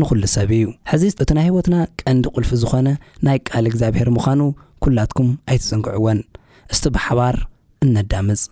[0.00, 2.88] ንኹሉ ሰብ እዩ ሕዚ እቲ ናይ ህይወትና ቀንዲ ቁልፊ ዝኾነ
[3.26, 4.40] ናይ ቃል እግዚኣብሔር ምዃኑ
[4.84, 6.20] ኲላትኩም ኣይትፅንግዕወን
[6.72, 7.36] እስቲ ብሓባር
[7.86, 8.42] እነዳምፅ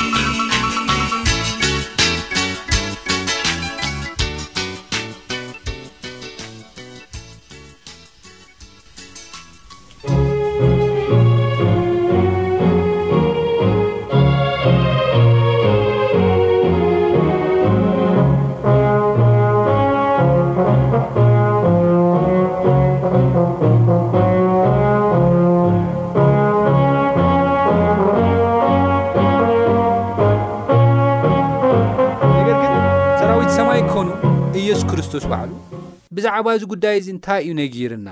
[36.61, 38.11] ዚ ጉዳይ እዚ እንታይ እዩ ነጊርና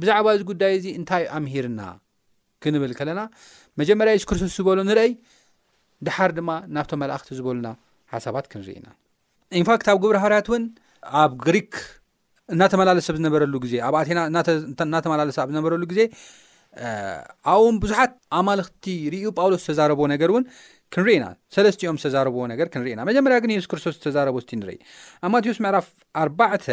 [0.00, 1.80] ብዛዕባ እዚ ጉዳይ እዚ እንታይ ዩ ኣምሂርና
[2.62, 3.20] ክንብል ከለና
[3.80, 5.10] መጀመርያ ሱ ክርስቶስ ዝበሉ ንርአይ
[6.06, 7.68] ድሓር ድማ ናብቶ መላእክቲ ዝበሉና
[8.14, 8.86] ሓሳባት ክንርኢ ኢና
[9.60, 10.64] ኢንፋክት ኣብ ግቡርሃርያት እውን
[11.22, 11.72] ኣብ ግሪክ
[12.54, 14.20] እናተመላለሰብ ዝነበረሉ ግዜ ኣብ ኣቴና
[14.88, 16.00] እናተመላለሰብብ ዝነበረሉ ግዜ
[17.52, 20.44] ኣብእን ብዙሓት ኣማልኽቲ ርእኡ ጳውሎስ ዝተዛረብዎ ነገር እውን
[20.94, 24.76] ክንርኢና ሰለስቲኦም ዝተዛረብዎ ነገር ክንርኢኢና መጀመርያ ግን የሱስ ክርስቶስ ዝተዛረቦስቲ ንርኢ
[25.26, 25.86] ኣብማቴዎስ ምዕራፍ
[26.24, 26.66] ኣባዕተ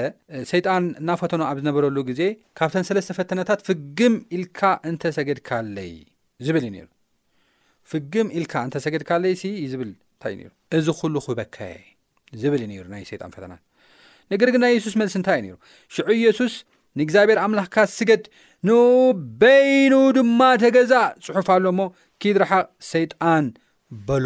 [0.51, 2.21] ሰይጣን እናፈተኖ ኣብ ዝነበረሉ ግዜ
[2.59, 4.59] ካብተን ሰለስተ ፈተነታት ፍግም ኢልካ
[4.91, 5.93] እንተሰገድካለይ
[6.47, 6.87] ዝብልዩሩ
[7.93, 9.33] ፍግም ኢልካ እንተሰገድካለይ
[9.63, 10.43] ዩ ዝብል እንታይ እዩ
[10.79, 11.77] እዚ ኩሉ ኩበካየ
[12.41, 13.53] ዝብል ዩ ሩ ናይ ሰይጣን ፈተና
[14.33, 15.57] ነገር ግንናይ የሱስ መልሲ እንታይ እዩ ሩ
[15.95, 16.53] ሽዑ የሱስ
[16.99, 18.23] ንእግዚኣብሔር ኣምላክካ ስገድ
[18.67, 18.71] ን
[19.41, 21.05] በይኑ ድማ ተገዛእ
[21.35, 21.79] ፅሑፍ ኣሎሞ
[22.21, 23.45] ኪድ ረሓቅ ሰይጣን
[24.07, 24.25] በሎ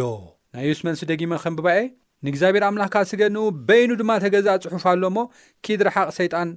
[0.55, 1.79] ናይ ዩስ መልሲ ደጊመ ከም ብባኤ
[2.27, 3.37] ንእግዚኣብሔር ኣምላን
[3.69, 5.19] በይኑ ድማ ተገዛእ ፅሑፍ ኣሎ ሞ
[5.65, 6.49] ኪድረሓቅ ሰይጣን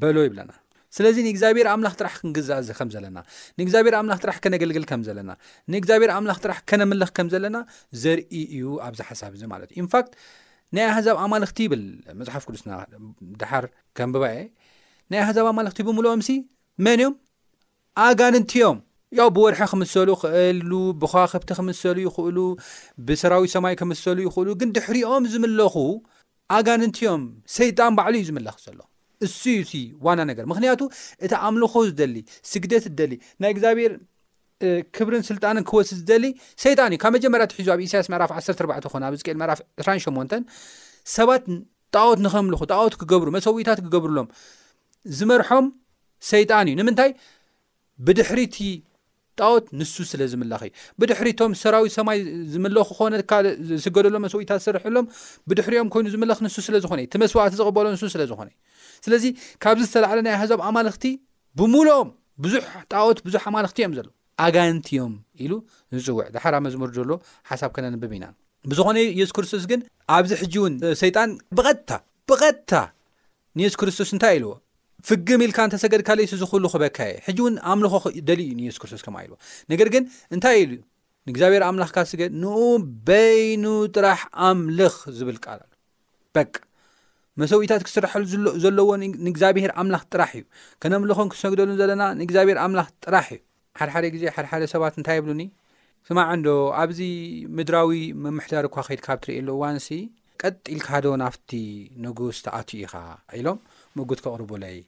[0.00, 0.52] በሎ ይብለና
[0.96, 3.18] ስለዚ ንእግዚኣብሔር ኣምላኽ ጥራሕ ክንግዛእዝ ከም ዘለና
[3.58, 5.30] ንእግዚኣብሔር ኣምላኽ ጥራሕ ከነገልግል ከም ዘለና
[5.74, 7.56] ንእግዚብሔር ኣምላኽ ጥራሕ ከነምለኽ ከም ዘለና
[8.02, 10.12] ዘርኢ እዩ ኣብዝ ሓሳብ እዚ ማለት እዩ ንፋክት
[10.76, 11.82] ናይ ኣሕዛብ ኣማልኽቲ ይብል
[12.20, 12.70] መፅሓፍ ቅዱስና
[13.42, 13.66] ድሓር
[13.98, 14.38] ከም ብባኤ
[15.12, 16.30] ናይ ኣሕዛብ ኣማልክቲ ብምልኦምሲ
[16.86, 17.14] መን እዮም
[18.08, 18.76] ኣጋንንቲኦም
[19.18, 20.70] ያው ብወርሒ ክምሰሉ ክእሉ
[21.02, 22.36] ብኸዋኸብቲ ክምሰሉ ይኽእሉ
[23.06, 25.74] ብሰራዊ ሰማይ ክምሰሉ ይኽእሉ ግን ድሕሪኦም ዝምለኹ
[26.58, 27.22] ኣጋንንቲዮም
[27.56, 28.78] ሰይጣን ባዕሉ እዩ ዝምለኽ ዘሎ
[29.26, 29.72] እሱ እዩ እቲ
[30.06, 30.80] ዋና ነገር ምክንያቱ
[31.24, 32.16] እቲ ኣምልኮ ዝደሊ
[32.50, 33.92] ስግደት ደሊ ናይ እግዚኣብሔር
[34.96, 36.24] ክብርን ስልጣንን ክወስ ዝደሊ
[36.66, 38.30] ሰይጣን እዩ ካብ መጀመርያ እትሒዙ ኣብ እሳይያስ መዕራፍ
[38.68, 40.54] 1 ኾን ኣብዚ ኤል መዕራፍ 28
[41.16, 41.44] ሰባት
[41.96, 44.28] ጣዎት ንኸምልኹ ጣዎት ክገብሩ መሰዊታት ክገብርሎም
[45.18, 45.66] ዝመርሖም
[46.32, 47.10] ሰይጣን እዩ ንምንታይ
[48.06, 48.56] ብድሕሪእቲ
[49.40, 52.18] ጣወት ንሱ ስለ ዝምለኽ እዩ ብድሕሪቶም ሰራዊ ሰማይ
[52.52, 55.06] ዝምለኽ ክኮነ ካልእ ዝስገደሎም መሰዊኢታ ዝሰርሐሎም
[55.50, 58.58] ብድሕሪኦም ኮይኑ ዝምለኽ ንሱ ስለዝኾነ እዩ ቲ መስዋእቲ ዝቕበሎ ንሱ ስለ ዝኾነ እዩ
[59.06, 59.24] ስለዚ
[59.64, 61.04] ካብዚ ዝተላዕለናይ ህዛብ ኣማልኽቲ
[61.60, 62.08] ብሙሎም
[62.44, 64.08] ብዙሕ ጣወት ብዙሕ ኣማልኽቲ እዮም ዘሎ
[64.46, 65.52] ኣጋንቲ እዮም ኢሉ
[66.06, 67.12] ዝፅውዕ ድሓራ መዝሙር ዶሎ
[67.50, 68.26] ሓሳብ ከነንብብ ኢና
[68.70, 69.80] ብዝኾነ የሱ ክርስቶስ ግን
[70.16, 70.72] ኣብዚ ሕጂ እውን
[71.02, 71.88] ሰይጣን ብቐታ
[72.30, 72.72] ብቐጥታ
[73.58, 74.52] ንየሱ ክርስቶስ እንታይ ኢልዎ
[75.08, 77.92] ፍጊም ኢልካ ንተሰገድካለይስ ዝኽሉ ክበካ እየ ሕጂ እውን ኣምልኾ
[78.28, 79.36] ደሊ ዩ የሱ ክርስቶስ ከማ ኢልዎ
[79.72, 80.02] ነገር ግን
[80.34, 80.80] እንታይ ኢሉ ዩ
[81.28, 82.58] ንእግዚኣብሄር ኣምላኽ ካ ስገድ ንኡ
[83.08, 83.64] በይኑ
[83.96, 85.70] ጥራሕ ኣምልኽ ዝብል ቃልሉ
[86.38, 86.52] በቂ
[87.42, 88.22] መሰዊኢታት ክስራሐሉ
[88.64, 88.88] ዘለዎ
[89.28, 90.44] ንእግዚኣብሔር ኣምላኽ ጥራሕ እዩ
[90.84, 93.40] ከነምልኾም ክስነግደሉን ዘለና ንእግዚኣብሔር ኣምላኽ ጥራሕ እዩ
[93.80, 95.42] ሓደሓደ ግዜ ሓደሓደ ሰባት እንታይ ይብሉኒ
[96.10, 96.48] ስማዕንዶ
[96.82, 97.00] ኣብዚ
[97.56, 97.90] ምድራዊ
[98.26, 99.88] ምምሕዳር እኳ ከይድ ካብ እትርእየሉ እዋንሲ
[100.42, 101.50] ቀጢኢልካዶ ናፍቲ
[102.06, 102.94] ንጉስ ተኣትዩ ኢኻ
[103.40, 103.58] ኢሎም
[103.98, 104.78] ምጉት ከቕርቡለይ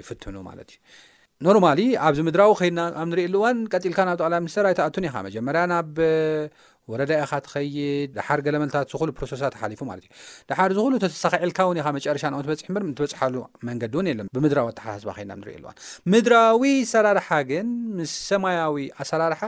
[0.00, 1.66] ይፍትኑ ማለት እዩ ኖርማ
[2.06, 5.92] ኣብዚ ምድራዊ ኸይድና ኣብንሪእ ሉእዋን ቀጢልካ ናብ ጠቕላ ኒስር ይኣን ኢ መጀመርያ ናብ
[6.90, 10.08] ወረዳኢኻ ትኸይድ ድሓር ገለመልታት ዝሉ ፕሮሳ ተሓሊፉማት እዩ
[10.50, 12.46] ድሓር ዝሉ ተተሳኺዒልካ ውን መጨረሻበፅሒ
[13.00, 13.36] በፅሓሉ
[13.68, 15.76] መንገዲ እውን የለን ብምድራዊ ኣተሓሳስባ ከድናንርኢ ልዋን
[16.14, 17.68] ምድራዊ ሰራርሓ ግን
[17.98, 19.42] ምስ ሰማያዊ ኣሰራርሓ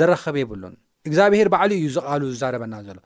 [0.00, 0.74] ዘረኸብ ይብሉን
[1.08, 2.98] እግዚኣብሄር በዕሉ እዩ ዝቃሉ ዝዛረበና ዘሎ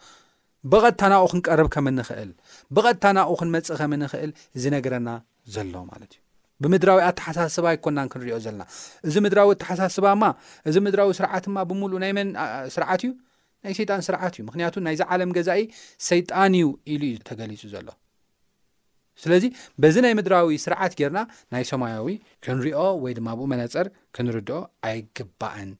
[0.73, 4.30] ብቐታ ናኡ ክንቀርብ ከምኽእልብቐጥታ ናኡ ክንመፅእ ከምኽእል
[4.64, 5.09] ዝነገረና
[5.56, 6.21] ዘሎ ማለት እዩ
[6.62, 8.62] ብምድራዊ ኣተሓሳስባ ይኮናን ክንሪዮ ዘለና
[9.08, 10.23] እዚ ምድራዊ ኣተሓሳስባማ
[10.68, 12.28] እዚ ምድራዊ ስርዓት ማ ብምሉእ ናይ መን
[12.75, 13.11] ስርዓት እዩ
[13.64, 15.61] ናይ ሸይጣን ስርዓት እዩ ምክንያቱ ናይዚ ዓለም ገዛኢ
[16.08, 17.88] ሰይጣን እዩ ኢሉ እዩ ተገሊፁ ዘሎ
[19.23, 19.44] ስለዚ
[19.82, 21.18] በዚ ናይ ምድራዊ ስርዓት ጌርና
[21.54, 22.08] ናይ ሶማያዊ
[22.44, 24.58] ክንሪኦ ወይ ድማ ብኡ መነፀር ክንርድኦ
[24.88, 25.70] ኣይግባአን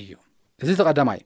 [0.00, 0.10] እዩ
[0.64, 1.24] እዚ ተቐዳማ እዩ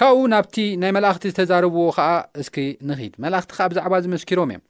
[0.00, 2.08] ካብኡ ናብቲ ናይ መላእኽቲ ዝተዛርብዎ ኸዓ
[2.42, 2.56] እስኪ
[2.88, 4.62] ንኽድ መላእኽቲ ከዓ ብዛዕባ ዝምስኪሮም እዮም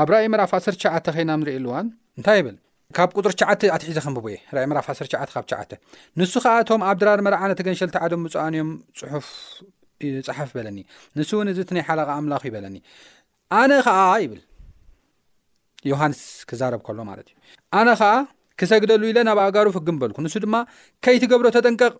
[0.00, 1.86] ኣብ ራእ መራፍ 1ሸተ ኸይና ንሪኢ ኣልዋን
[2.18, 2.56] እንታይ ይብል
[2.96, 3.46] ካብ ቁር9ዓ
[3.76, 5.72] ኣትሒዘ ከምብቡ እየ ፍ1099
[6.18, 8.68] ንሱ ከዓ እቶም ኣብ ድራድመርዓነተገንሸልቲ ዓደ ምፅኣንዮም
[9.00, 9.26] ፅሑፍ
[10.28, 10.78] ፅሓፍ በለኒ
[11.18, 12.76] ንሱ እውን እዚ እቲ ናይ ሓለቓ ኣምላ ይበለኒ
[13.60, 14.40] ኣነ ኸዓ ይብል
[15.90, 16.20] ዮሃንስ
[16.50, 17.28] ክዛረብ ከሎ ማለት
[17.80, 18.12] ኣነ ኸዓ
[18.60, 20.54] ክሰግደሉ ኢለ ናብ ኣጋሩ ፍግምበልኩ ንሱ ድማ
[21.06, 21.94] ከይትገብሮ ተጠንቀቕ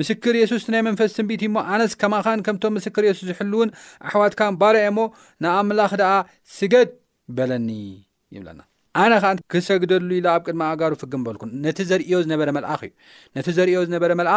[0.00, 3.70] ምስክር የሱስ ናይ መንፈስ ትንቢት ሞ ኣነስ ከማኻን ከምቶም ምስክር የሱስ ዝሕልውን
[4.08, 4.98] ኣሕዋትካ ባርእሞ
[5.44, 6.12] ንኣምላኽ ደኣ
[6.56, 6.90] ስገድ
[7.38, 7.68] በለኒ
[8.36, 8.60] ይብለና
[9.00, 12.88] ኣነ ከዓ ክሰግደሉ ኢ ኣብ ቅድማ ኣጋሩ ፍግ በልኩ ነቲ ዘርዮ ዝነበ እዩ
[13.36, 14.34] ነቲ ዘርዮ ዝነበረ ልኣ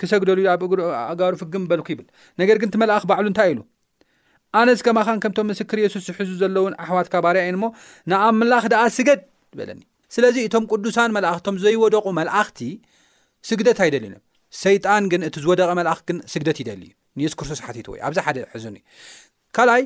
[0.00, 0.72] ክሰግደሉ ኢ ኣብ እግ
[1.12, 2.06] ኣጋሩ ፍግም በልኩ ይብል
[2.40, 3.60] ነገር ግን ቲ መልኣኽ ባዕሉ እንታይ ኢሉ
[4.60, 7.66] ኣነ ዝከማን ከምቶም ምስክር የሱስ ዝሕዙ ዘለውን ኣሕዋት ካባርያ ዩ ሞ
[8.12, 9.20] ንኣ ምላኣክ ደኣ ስገድ
[9.52, 9.80] ዝበለኒ
[10.14, 11.12] ስለዚ እቶም ቅዱሳን
[11.46, 12.60] ቶም ዘይወደቁ መላኣኽቲ
[13.50, 14.12] ስግደት ኣይደልዮ
[14.76, 16.90] ይጣን ግን እቲዝወደቀ መኣ ግ ስግደት ይደል ዩ
[17.20, 17.60] ንሱክርስቶስ
[17.92, 19.84] ወይኣብዚ ሓደ ዙዩካኣይ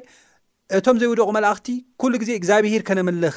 [0.79, 1.69] እቶም ዘይወደቑ መላኣኽቲ
[2.13, 3.37] ሉ ግዜ ግዚኣብሄር ከነምልኽ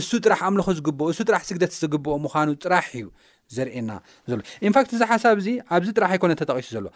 [0.00, 3.06] እሱ ጥራሕ ኣምልኩ ዝግብ እሱ ጥራሕ ስግደት ዝግብኦ ምዃኑ ጥራሕ እዩ
[3.54, 3.92] ዘርእየና
[4.30, 4.38] ዘሎ
[4.70, 6.86] ንፋት እዚ ሓሳብ እዚ ኣብዚ ጥራሕ ኣይኮነ ተጠቂሱ ዘሎ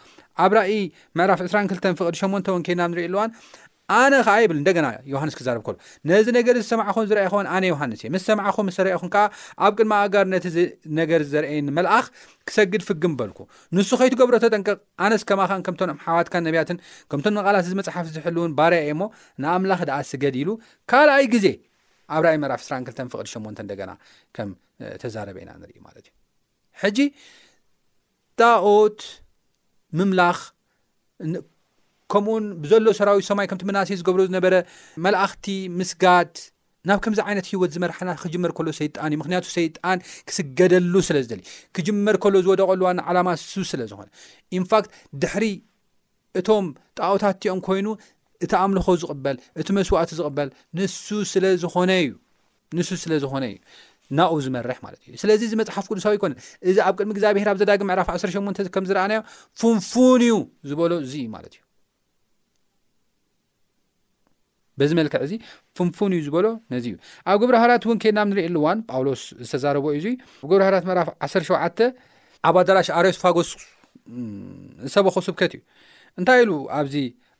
[0.43, 0.71] ኣብ ራእ
[1.17, 3.29] ምዕራፍ 22 ፍቅድ 8ንተ ወንኬና ንርእኢ ኣልዋን
[3.97, 5.67] ኣነዓ ብልና ዮሃንስ ክርብ
[6.09, 9.23] ነዚ ነገዝኹዝኣነ ዮሃንስ እስ ሰኹምስርአኹከዓ
[9.65, 12.07] ኣብ ቅድሚ ኣጋር ነቲነገር ዘርአየኒ መልኣኽ
[12.49, 13.39] ክሰግድ ፍግም በልኩ
[13.77, 16.79] ንሱ ከይቱ ገብሮ ተጠንቀቕ ኣነስከማኸን ከምሓዋትካን ነብያትን
[17.13, 19.01] ከምቶም መቓላት ዝመፅሓፍ ዝሕልውን ባርያ እየ እሞ
[19.45, 20.49] ንኣምላኽ ደኣ ስገድ ኢሉ
[20.93, 21.47] ካልኣይ ግዜ
[22.15, 23.91] ኣብ ራይ መራፍ 22ተ ፍቅድ ሸን ንደገና
[24.37, 24.49] ከም
[25.01, 26.11] ተዛረበ ኢና ንርኢ ማለት እዩ
[26.81, 26.99] ሕጂ
[28.39, 28.99] ጣኦት
[29.99, 30.39] ምምላኽ
[32.13, 34.53] ከምኡውን ብዘሎ ሰራዊ ሰማይ ከምቲ መናሰይ ዝገብሮ ዝነበረ
[35.05, 35.45] መላእክቲ
[35.79, 36.31] ምስጋድ
[36.89, 39.99] ናብ ከምዚ ዓይነት ሂወት ዝመርሓና ክጅመር ከሎ ሰይጣን እዩ ምክንያቱ ሰይጣን
[40.29, 41.43] ክስገደሉ ስለ ዝደልዩ
[41.77, 44.07] ክጅመር ከሎ ዝወደቀልዋ ንዓላማ ሱብ ስለ ዝኮነ
[44.59, 44.91] ኢንፋክት
[45.23, 45.45] ድሕሪ
[46.41, 46.65] እቶም
[46.99, 47.87] ጣኦታት እትኦም ኮይኑ
[48.45, 51.91] እቲ ኣምልኮ ዝቕበል እቲ መስዋእቲ ዝቕበል ንሱ ስለዝኾነ
[52.73, 53.57] እዩንሱ ስለዝኮነ እዩ
[54.17, 56.37] ናኡ ዝመርሕ ማለት እዩ ስለዚ እዚ መፅሓፍ ቅዱሳዊ ይኮነን
[56.69, 59.21] እዚ ኣብ ቅድሚ እግዚኣብሄር ኣብ ዘዳግም መዕራፍ 18 ከምዝረኣናዮ
[59.61, 60.35] ፍንፉን እዩ
[60.71, 61.61] ዝበሎ እዚ እዩ ማለት እዩ
[64.79, 65.33] በዚ መልክዕ እዚ
[65.77, 66.95] ፍንፉን እዩ ዝበሎ ነዚ እዩ
[67.31, 70.07] ኣብ ግብርሃራት እውን ከድናብ ንሪኢ ሉእዋን ጳውሎስ ዝተዛረበ እዩእዙ
[70.41, 71.49] ብ ግብርሃራት መዕራፍ 1ሸ
[72.47, 73.49] ኣብ ኣዳራሽ ኣሬዮስፓጎስ
[74.87, 75.61] ዝሰበኮ ስብከት እዩ
[76.19, 76.95] እንታይ ኢሉ ኣብዚ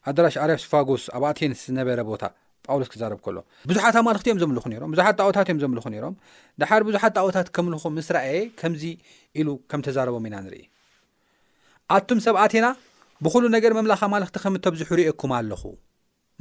[0.10, 2.24] ኣዳራሽ ኣሬስፓጎስ ኣብ ኣቴንስ ዝነበረ ቦታ
[2.66, 3.38] ጳውሎስ ክዛረብ ከሎ
[3.70, 6.16] ብዙሓት ኣማልኽቲ እዮም ዘምልኹ ሮም ብዙሓት ጣዎታት እዮም ዘምልኹ ነይሮም
[6.64, 8.84] ድሓር ብዙሓት ጣወታት ከምልኩ ምስ ርእየ ከምዚ
[9.42, 10.64] ኢሉ ከም ተዛረቦም ኢና ንርኢ
[11.98, 12.70] ኣቱም ሰብ ኣቴና
[13.26, 15.64] ብኩሉ ነገር መምላኽ ኣማልክቲ ከም እተብዝሑ ርኦኩም ኣለኹ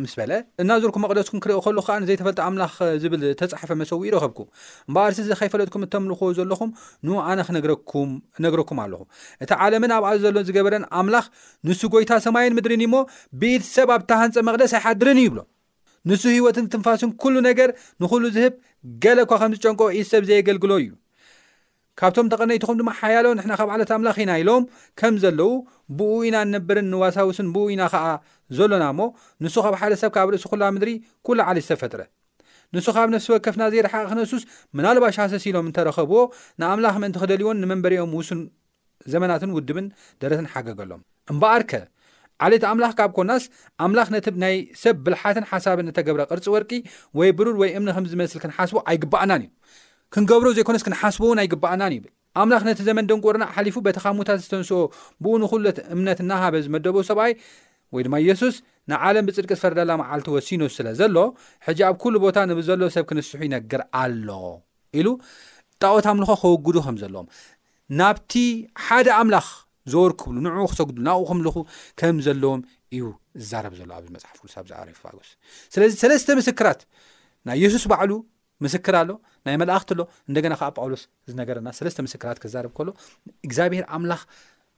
[0.05, 2.73] ምስ በለ እና ዘርኩም መቅደስኩ ክርኢ ከሉ ከኣ ንዘይተፈልጥ ኣምላኽ
[3.03, 4.39] ዝብል ተፃሓፈ መሰው ይረኸብኩ
[4.89, 6.71] እምበኣር ሲ ከይፈለጥኩም እተምልክዎ ዘለኹም
[7.09, 7.39] ንኣነ
[8.35, 9.01] ክነግረኩም ኣለኹ
[9.47, 11.27] እቲ ዓለምን ኣብ ዓሉ ዘሎ ዝገበረን ኣምላኽ
[11.69, 13.01] ንሱ ጎይታ ሰማይን ምድርን ሞ
[13.43, 15.39] ብኢት ሰብ ኣብተሃንፀ መቅደስ ኣይሓድርን እይብሎ
[16.11, 17.71] ንሱ ሂወትን ትንፋስን ኩሉ ነገር
[18.03, 18.53] ንኩሉ ዝህብ
[19.07, 20.93] ገለ ኳ ከምዝጨንቆ ኢት ሰብ ዘየገልግሎ እዩ
[22.01, 23.27] ካብቶም ተቐነይትኩም ድማ ሓያሎ
[23.61, 24.65] ካብ ዓለት ኣምላኽ ኢና ኢሎም
[25.01, 25.53] ከም ዘለው
[25.99, 28.05] ብኡ ኢና ነበርን ንዋሳውስን ብኡ ኢና ከዓ
[28.59, 29.07] ዘሎና ሞ
[29.45, 30.91] ንሱ ካብ ሓደ ሰብ ካብ ርእሲ ኩላ ምድሪ
[31.27, 32.01] ኩሉ ዓለ ዝተፈጥረ
[32.75, 34.43] ንሱ ካብ ነፍሲ ወከፍና ዘይረሓቀ ክነሱስ
[34.79, 36.19] ምናልባሽ ሓሰሲ ኢሎም እንተረኸብዎ
[36.61, 38.41] ንኣምላኽ ምእንቲ ክደልዎን ንመንበሪኦም ውሱን
[39.13, 39.87] ዘመናትን ውድብን
[40.23, 41.01] ደረትን ሓገግሎም
[41.33, 41.73] እምበኣርከ
[42.47, 43.45] ዓለቲ ኣምላኽ ካብ ኮናስ
[43.85, 46.71] ኣምላኽ ነቲ ናይ ሰብ ብልሓትን ሓሳብን እተገብረ ቅርፂ ወርቂ
[47.19, 52.05] ወይ ብሩር ወይ እምኒ ከምዝመስል ክሓስቦይኣብዘስውን ይኣናብል
[52.41, 54.81] ኣምላ ነቲ ዘመን ደንቁርናዕ ሓሊፉ በተኻሙታት ዝተንስኦ
[55.25, 57.33] ብኡ ንኩለት እምነትናሃበ ዝመደበ ሰብኣይ
[57.95, 58.57] ወይ ድማ የሱስ
[58.91, 61.17] ንዓለም ብፅድቂ ዝፈረዳላ መዓልቲ ወሲኖ ስለ ዘሎ
[61.67, 64.29] ሕጂ ኣብ ኩሉ ቦታ ንብዘሎ ሰብ ክንስሑ ይነግር ኣሎ
[64.99, 65.07] ኢሉ
[65.83, 67.27] ጣዖታ ምልኮ ከወግዱ ከም ዘለዎም
[68.01, 68.33] ናብቲ
[68.87, 69.49] ሓደ ኣምላኽ
[69.93, 71.57] ዘወርክብሉ ንዕኡ ክሰግዱ ናብኡ ክምልኹ
[72.01, 72.61] ከም ዘለዎም
[72.95, 73.05] እዩ
[73.43, 75.29] ዝዛረብ ዘሎ ኣብዚ መፅሓፍ ቅዱስ ብዚ ኣሪዮፓጎስ
[75.75, 76.81] ስለዚ ሰለስተ ምስክራት
[77.49, 78.13] ናይ የሱስ ባዕሉ
[78.65, 79.11] ምስክር ኣሎ
[79.47, 82.89] ናይ መላእኽት ኣሎ እንደገና ከዓ ጳውሎስ ዝነገረና ሰለስተ ምስክራት ክዛርብ ከሎ
[83.47, 84.23] እግዚኣብሔር ኣምላኽ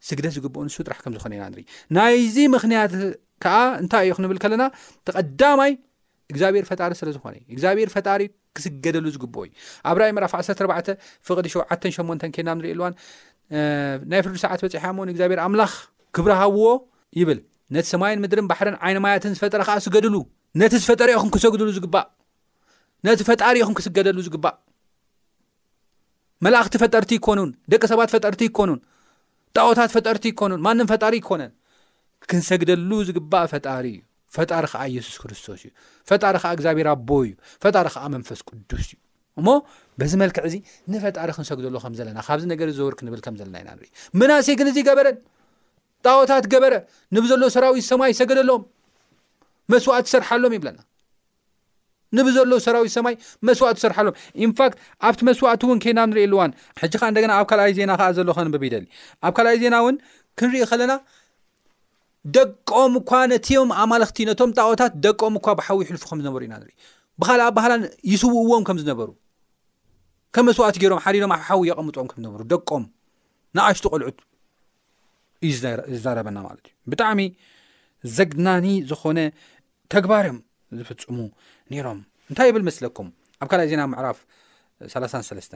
[0.06, 1.62] ስግደ ዝግብኦ ንሱ ጥራሕ ከም ዝኾነ ኢናኢ
[1.96, 2.92] ናይዚ ምክንያት
[3.44, 4.62] ከዓ እንታይ እዩ ክንብል ከለና
[5.06, 5.72] ተቐዳማይ
[6.32, 8.22] እግዚኣብሔር ፈጣሪ ስለዝኾነ እዩ እግዚኣብሔር ፈጣሪ
[8.56, 9.52] ክስገደሉ ዝግብኦ እዩ
[9.90, 10.92] ኣብ ራይ መራፍ 14
[11.28, 11.58] ፍቅዲ ሸ
[11.96, 11.98] ሸ
[12.36, 12.94] ኬና ንሪእ ልዋን
[14.12, 15.72] ናይ ፍርዲ ሰዓት በፅሓን እግዚኣብሔር ኣምላኽ
[16.16, 16.66] ክብርሃብዎ
[17.20, 17.38] ይብል
[17.74, 20.14] ነቲ ሰማይን ምድርን ባሕርን ዓይነማያትን ዝፈጠረ ዓ ስገድሉ
[20.60, 24.56] ነቲ ዝፈጠሪኹም ክሰግድሉ ዝግእነቲ ፈጣሪኦኹም ክስገደሉ ዝግባእ
[26.44, 28.78] መላእኽቲ ፈጠርቲ ይኮኑን ደቂ ሰባት ፈጠርቲ ይኮኑን
[29.56, 31.52] ጣወታት ፈጣርቲ ይኮኑን ማንም ፈጣሪ ይኮነን
[32.30, 34.00] ክንሰግደሉ ዝግባእ ፈጣሪ እዩ
[34.36, 35.70] ፈጣሪ ከዓ ኢየሱስ ክርስቶስ እዩ
[36.10, 37.32] ፈጣሪ ከዓ እግዚኣብሔር ኣቦ እዩ
[37.64, 38.96] ፈጣሪ ከዓ መንፈስ ቅዱስ እዩ
[39.40, 39.48] እሞ
[40.00, 40.54] በዚ መልክዕ እዚ
[40.92, 43.90] ንፈጣሪ ክንሰግደሎ ከም ዘለና ካብዚ ነገር ዝዘውር ክንብል ከም ዘለና ኢና ንሪኢ
[44.20, 45.16] መናሰይ ግን እዚ ገበረን
[46.06, 46.74] ጣወታት ገበረ
[47.16, 48.62] ንብዘሎ ሰራዊት ሰማይ ይሰገደሎም
[49.72, 50.78] መስዋዕት ትሰርሓሎም ይብለና
[52.16, 53.14] ንብዘለዉ ሰራዊት ሰማይ
[53.48, 54.14] መስዋዕቱ ዝሰርሓሎም
[54.46, 54.76] ኢንፋክት
[55.08, 58.84] ኣብቲ መስዋዕቲ እውን ኬናብ ንሪኢ ኣልዋን ሕጂ ከዓ ንደገና ኣብ ካልኣይ ዜና ከዓ ዘለኸን በብደሊ
[59.28, 59.96] ኣብ ካልኣይ ዜና እውን
[60.40, 60.92] ክንሪኢ ከለና
[62.36, 66.74] ደቆም እኳ ነቲዮም ኣማለኽቲ ነቶም ጣዖታት ደቆም እኳ ብሓዊ ይሕልፉ ከምዝነበሩ ኢና ንሪኢ
[67.20, 67.72] ብካልእ ባህላ
[68.12, 69.08] ይስውእዎም ከም ዝነበሩ
[70.36, 72.84] ከም መስዋዕት ገይሮም ሓዲሎም ኣብ ሓዊ የቐምፅኦም ከምዝነሩ ደቆም
[73.58, 74.18] ንኣሽቱ ቆልዑት
[75.48, 75.52] እዩ
[75.94, 77.20] ዝዛረበና ማለት እዩ ብጣዕሚ
[78.16, 79.18] ዘግናኒ ዝኾነ
[79.92, 80.38] ተግባር እዮም
[80.78, 81.18] ዝፍፅሙ
[81.86, 81.98] ሮም
[82.30, 83.06] እንታይ ብል መስለኩም
[83.42, 84.18] ኣብ ካልእ ዜና ምዕራፍ
[84.94, 85.46] 3ሰስ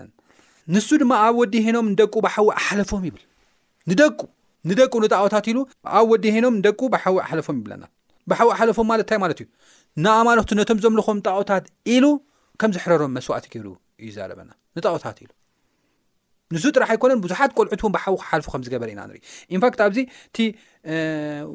[0.74, 3.22] ንሱ ድማ ኣብ ወዲ ሄኖም ንደቁ ብሓዊ ሓለፎም ይብል
[3.90, 5.58] ንደንደ ንጣታት ኢሉ
[5.98, 7.84] ኣብ ወዲ ሄኖም ንደ ብሓዊ ሓለፎም ይብለና
[8.30, 9.46] ብሓዊ ሓለፎም ማለት እንታይ ማለት እዩ
[10.04, 11.64] ንኣማኖቱ ነቶም ዘምልኾም ጣዖታት
[11.94, 12.04] ኢሉ
[12.60, 13.66] ከም ዝሕረሮም መስዋእቲ ገይሩ
[14.02, 15.30] እዩ ዛረበና ንጣዖታት ኢሉ
[16.54, 19.20] ንሱ ጥራሕ ኣይኮነን ብዙሓት ቆልዑት እውን ብሓዊቅ ሓልፉ ከም ዝገበረ ኢና ንርኢ
[19.54, 20.36] ኢንፋክት ኣብዚ እቲ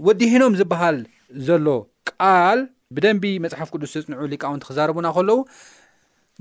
[0.08, 0.98] ወዲ ሄኖም ዝበሃል
[1.48, 1.68] ዘሎ
[2.12, 2.62] ቃል
[2.96, 5.38] ብደንቢ መፅሓፍ ቅዱስ ዘፅንዑ ሊቃውንቲ ክዛረቡና ከለዉ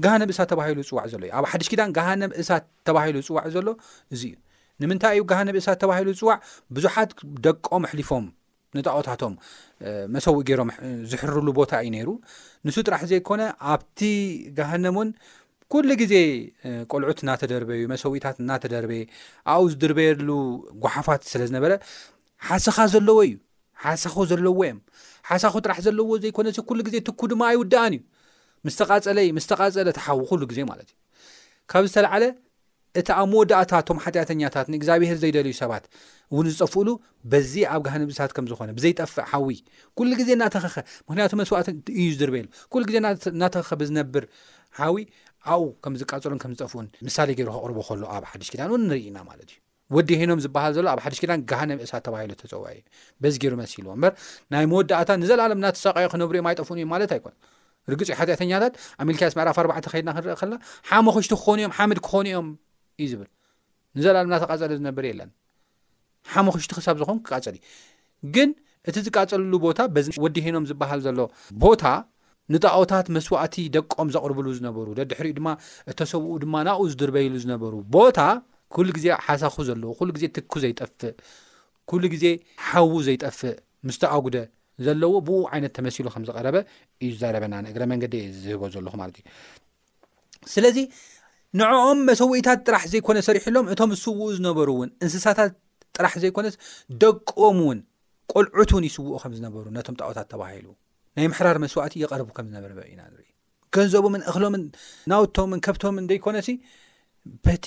[0.04, 3.68] ጋሃነ ብእሳት ተባሂሉ ፅዋዕ ዘሎ እዩ ኣብ ሓድሽ ኪዳን ጋሃነ ብእሳት ተባሂሉ ፅዋዕ ዘሎ
[4.14, 4.34] እዚ እዩ
[4.82, 6.36] ንምንታይ እዩ ጋሃነ ብእሳት ተባሂሉ ፅዋዕ
[6.76, 7.10] ብዙሓት
[7.46, 8.26] ደቆም ኣሕሊፎም
[8.78, 9.34] ንጣዖታቶም
[10.14, 10.70] መሰዊኡ ገይሮም
[11.12, 12.08] ዝሕርሉ ቦታ እዩ ነይሩ
[12.68, 14.00] ንሱ ጥራሕ ዘይኮነ ኣብቲ
[14.58, 15.10] ጋሃነም እውን
[15.74, 16.14] ኩሉ ግዜ
[16.92, 18.92] ቆልዑት እናተደርበዩ መሰዊኢታት እናተደርበ
[19.54, 20.28] ኣብኡ ዝድርበየሉ
[20.84, 21.72] ጓሓፋት ስለ ዝነበረ
[22.48, 23.34] ሓስኻ ዘለዎ እዩ
[23.84, 24.78] ሓሳኹ ዘለዎ እዮም
[25.28, 28.00] ሓሳኩ ጥራሕ ዘለዎ ዘይኮነሰ ኩሉ ግዜ ትኩ ድማ ኣይውዳኣን እዩ
[28.66, 30.96] ምስተፀለይ ምስተቃፀለ ትሓዊ ኩሉ ግዜ ማለት እዩ
[31.70, 32.24] ካብ ዝተለዓለ
[33.00, 35.84] እቲ ኣብ መወዳእታት ቶም ሓጢኣተኛታት ንእግዚኣብሄር ዘይደልዩ ሰባት
[36.32, 36.88] እውን ዝጠፍእሉ
[37.32, 39.50] በዚ ኣብ ግህ ንብስታት ከምዝኮነ ብዘይጠፍእ ሓዊ
[40.00, 40.76] ኩሉ ግዜ እናተኸኸ
[41.08, 41.68] ምክንያቱ መስዋዕት
[42.02, 42.96] እዩ ዝርበየሉ ኩሉ ግዜ
[43.36, 44.26] እናተኸኸ ብዝነብር
[44.80, 44.96] ሓዊ
[45.54, 49.56] ኣብብ ከም ዝቃፀሉን ከምዝጠፍኡን ምሳሌ ገይሩ ክቅርቦ ከሉ ኣብ ሓዱሽ ኪዳን እውን ንርኢና ማለት እዩ
[49.94, 52.82] ወዲ ሄኖም ዝበሃል ዘሎ ኣብ ሓድሽ ክዳን ጋሃነምእሳት ተባሂሉ ተፀውዒ እዩ
[53.22, 54.12] በዚ ገይሩ መሲሉ በር
[54.52, 57.34] ናይ መወዳእታ ንዘለለምናተሳቀዕ ክነብሩዮም ኣይጠፍኡን እዮም ማለት ኣይኮን
[57.92, 60.56] ርግፅ ሓጢአተኛታት ኣሜልካስ መዕራፍ4ዕ ከድና ክንርኢ ከልና
[60.90, 62.48] ሓመክሽቲ ክኾኑዮም ሓምድ ክኾኑእኦም
[63.04, 63.28] እዩ ዝብል
[63.98, 65.30] ንዘላለምናተቃፀለ ዝነብር የለን
[66.32, 67.62] ሓመክሽቲ ክሳብ ዝኾን ክቃፀል እዩ
[68.34, 68.50] ግን
[68.90, 69.78] እቲ ዝቃፀልሉ ቦታ
[70.24, 71.18] ወዲ ሄኖም ዝብሃል ዘሎ
[71.64, 71.84] ቦታ
[72.54, 75.48] ንጣኦታት መስዋእቲ ደቆም ዘቕርብሉ ዝነበሩ ድሕሪኡ ድማ
[75.92, 78.18] እተሰብኡ ድማ ናብብ ዝድርበይሉ ዝነበሩ ቦታ
[78.74, 81.12] ኩሉ ግዜ ሓሳኹ ዘለዎ ኩሉ ግዜ ትኩ ዘይጠፍእ
[81.90, 82.24] ኩሉ ግዜ
[82.68, 83.52] ሓዉ ዘይጠፍእ
[83.86, 84.36] ምስተኣጉደ
[84.86, 86.56] ዘለዎ ብኡ ዓይነት ተመሲሉ ከም ዝቀረበ
[87.04, 89.26] እዩ ዘረበና እግረ መንገዲ እ ዝህቦ ዘለኹ ማለት እዩ
[90.54, 90.76] ስለዚ
[91.58, 95.52] ንዕኦም መሰዊዒታት ጥራሕ ዘይኮነ ሰሪሑሎም እቶም ዝስውኡ ዝነበሩ እውን እንስሳታት
[95.96, 96.46] ጥራሕ ዘይኮነ
[97.04, 97.78] ደቅቦም ውን
[98.32, 100.66] ቆልዑት እውን ይስውኡ ከም ዝነበሩ ነቶም ጣዖታት ተባሂሉ
[101.16, 103.02] ናይ ምሕራር መስዋዕት የቀርቡ ከም ዝነበኢና
[103.76, 104.62] ገንዘቦምን እክሎምን
[105.12, 106.48] ናውቶምን ከብቶምን ዘይኮነሲ
[107.46, 107.66] በቲ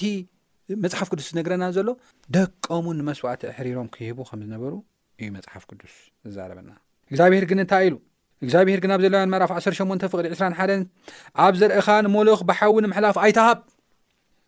[0.83, 1.89] መፅሓፍ ቅዱስ ዝነግረና ዘሎ
[2.35, 4.73] ደቀሙን ንመስዋዕቲ ሕሪሮም ክሂቡ ከም ዝነበሩ
[5.21, 5.93] እዩ መፅሓፍ ቅዱስ
[6.29, 6.71] ዝዛረበና
[7.11, 7.95] እግዚኣብሄር ግን እንታይ ኢሉ
[8.43, 10.73] እግዚኣብሄር ግን ኣብ ዘለዋያን መራፍ 18 ፍቅዲ 21
[11.45, 13.59] ኣብ ዘርእኻ ንሞሎኽ ብሓዊ ንምሕላፍ ኣይተሃብ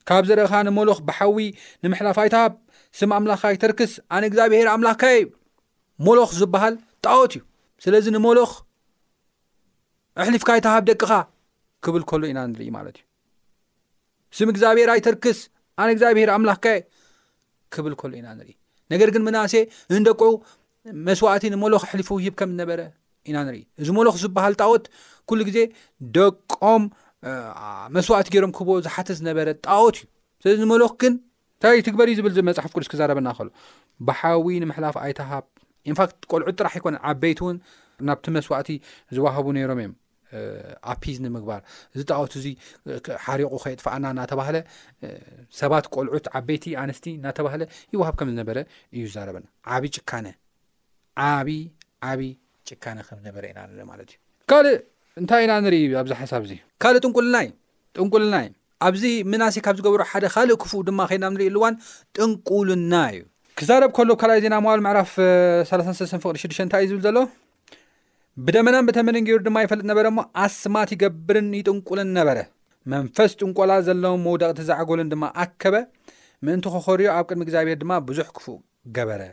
[0.09, 1.37] ካብ ዘርእኻ ንሞሎኽ ብሓዊ
[1.83, 2.53] ንምሕላፍ ኣይተሃብ
[2.99, 5.21] ስም ኣምላኽካ ይተርክስ ኣነ እግዚኣብሄር ኣምላኽካዩ
[6.05, 7.41] ሞሎኽ ዝበሃል ጣዎት እዩ
[7.83, 8.51] ስለዚ ንሞሎኽ
[10.23, 11.11] ኣሕሊፍካ ይተሃብ ደቅኻ
[11.85, 13.05] ክብል ከህሉ ኢና ንርኢ ማለት እዩ
[14.37, 15.39] ስም እግዚኣብሄር ኣይተርክስ
[15.81, 16.79] ኣነ ግዚኣብሄር ኣምላኽ ካየ
[17.73, 18.55] ክብል ከሉ ኢና ንሪኢ
[18.93, 19.53] ነገር ግን መናእሰ
[19.97, 20.31] እንደቁዑ
[21.07, 22.79] መስዋእቲ ንመሎኽ ኣሕሊፉ ውሂብ ከም ዝነበረ
[23.29, 24.85] ኢና ንርኢ እዚ መሎኽ ዝበሃል ጣወት
[25.29, 25.57] ኩሉ ግዜ
[26.17, 26.83] ደቆም
[27.95, 30.07] መስዋእቲ ገይሮም ክህብዎ ዝሓት ዝነበረ ጣወት እዩ
[30.45, 31.13] ሰእዚ ንመሎኽ ግን
[31.61, 33.47] ንታ ትግበር እዩ ዝብልመፅሓፍ ሉ ዝክዛረበና ከሎ
[34.09, 35.45] ባሓዊ ንምሕላፍ ኣይታሃብ
[35.89, 37.57] እንፋክት ቆልዑ ጥራሕ ይኮነን ዓበይቲ እውን
[38.09, 38.69] ናብቲ መስዋእቲ
[39.17, 39.93] ዝዋሃቡ ነይሮም እዮም
[40.91, 41.61] ኣፒዝ ንምግባር
[41.99, 42.45] ዝጣወት እዚ
[43.25, 44.57] ሓሪቁ ከየጥፋኣና እናተባሃለ
[45.61, 47.63] ሰባት ቆልዑት ዓበይቲ ኣንስቲ እናተባሃለ
[47.93, 48.59] ይውሃብ ከም ዝነበረ
[48.95, 50.27] እዩ ዛረበና ዓብይ ጭካነ
[51.31, 51.49] ዓብ
[52.11, 52.31] ዓብይ
[52.69, 54.17] ጭካነ ከምዝነበረ ኢና ንኢ ማለት እዩ
[54.51, 54.77] ካልእ
[55.21, 57.51] እንታይ ኢና ንሪኢዩ ኣብዚ ሓሳብ እዚ ካልእ ጥንልና ዩ
[58.05, 58.51] ጥንልና እዩ
[58.87, 61.75] ኣብዚ ምናሴይ ካብ ዝገበሩ ሓደ ካልእ ክፉ ድማ ከድና ንርኢ ኣሉዋን
[62.17, 63.21] ጥንቁልና እዩ
[63.59, 65.11] ክዛረብ ከሎ ካኣይ ዜና መዋል ምዕራፍ
[65.71, 67.17] 3ስተ ፍቅሪ ሽዱሽተ እንታይ እዩ ዝብል ዘሎ
[68.45, 72.37] ብደመናን በተመገሩ ድማ ይፈልጥ ነበረ ሞ ኣስማት ይገብርን ይጥንቁልን ነበረ
[72.93, 75.75] መንፈስ ጥንቆላ ዘለዎም መውደቕቲ ዝዓጎሉን ድማ ኣከበ
[76.47, 78.57] ምእንቲ ከኸርዮ ኣብ ቅድሚ እግዚኣብሄር ድማ ብዙሕ ክፉእ
[78.97, 79.23] ገበረ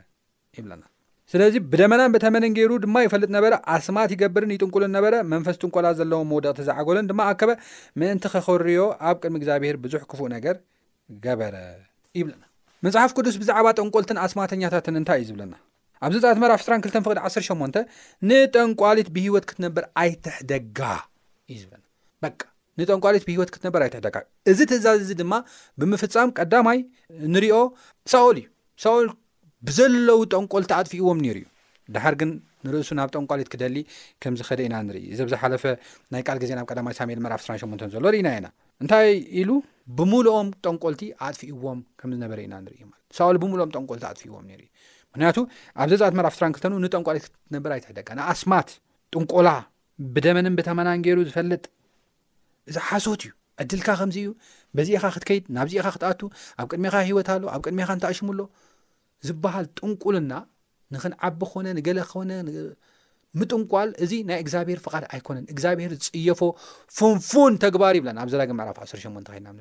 [0.58, 0.82] ይና
[1.32, 3.44] ስለዚ ብደመናን በተመገሩ ድማ ይፈልጥነበ
[3.76, 7.50] ኣስማት ይገብርን ይጥንን ነበ መንፈስ ጥንቆላ ዘለዎም መውደቕቲ ዝዓጎሉን ድማ ኣከበ
[8.02, 10.56] ምእንቲ ከኸርዮ ኣብ ቅድሚ እግዚኣብሄር ብዙሕ ክፉእ ነገር
[11.26, 11.56] ገበረ
[12.20, 12.44] ይብለና
[12.87, 15.54] መፅሓፍ ቅዱስ ብዛዕባ ጠንቆልትን ኣስማተኛታትን እንታይ እዩ ዝብለና
[16.06, 17.82] ኣብዚፃት መራፍ 22 ፍቅድ 108ን
[18.30, 20.78] ንጠንቋሊት ብሂወት ክትነበር ኣይትሕደጋ
[21.52, 21.84] እዩ ዝብለና
[22.80, 24.16] ንጠንቋሊት ብሂይወት ክትነበር ኣይትሕደጋ
[24.50, 25.34] እዚ ትእዛዝ እዚ ድማ
[25.80, 26.78] ብምፍፃም ቀዳማይ
[27.34, 27.56] ንሪኦ
[28.12, 28.46] ሳኦል እዩ
[28.84, 29.06] ሳኦል
[29.68, 31.46] ብዘለዉ ጠንቈልቲ ኣጥፍእዎም ነይሩ እዩ
[31.94, 32.30] ድሓር ግን
[32.66, 33.76] ንርእሱ ናብ ጠንቋሊት ክደሊ
[34.22, 35.64] ከም ዝኸደ ኢና ንርኢ ዘ ብ ዝሓለፈ
[36.14, 38.46] ናይ ቃል ግዜ ናብ ቀዳማይ ሳሙኤል መራፍ 28 ዘሎ ርኢና ኢና
[38.82, 39.08] እንታይ
[39.40, 39.50] ኢሉ
[39.98, 44.68] ብሙሉኦም ጠንቆልቲ ኣጥፍእዎም ከም ዝነበረ ኢና ንኢ ማ ሳኦል ብምልኦም ጠንቆልቲ ኣጥፍዎም ሩ እዩ
[45.12, 45.37] ምክንያቱ
[45.83, 48.68] ኣብ ዘዛኣት መዕራፍ ትራን ክልተኑ ንጠንቋል ክትነብር ኣይ ደጋ ንኣስማት
[49.12, 49.49] ጥንቆላ
[50.14, 51.64] ብደመንን ብተመናንገይሩ ዝፈለጥ
[52.71, 54.29] እዚ ሓሶት እዩ ዕድልካ ከምዚ እዩ
[54.77, 56.21] በዚኢኻ ክትከይድ ናብዚኢኻ ክትኣቱ
[56.62, 58.40] ኣብ ቅድሚኻ ሂወት ኣሎ ኣብ ቅድሚኻ እንተኣሽሙኣሎ
[59.29, 60.33] ዝበሃል ጥንቁልና
[60.94, 62.31] ንክንዓቢ ኾነ ንገለ ኮነ
[63.38, 66.40] ምጥንቋል እዚ ናይ እግዚኣብሄር ፍቓድ ኣይኮነን እግዚኣብሄር ዝፅየፎ
[66.99, 69.05] ፍንፉን ተግባር ይብለና ኣብ ዘዳግ መዕራፍ 1ሸ
[69.47, 69.57] ልና